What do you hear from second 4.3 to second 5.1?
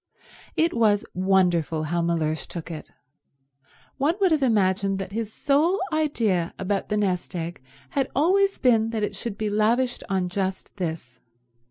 have imagined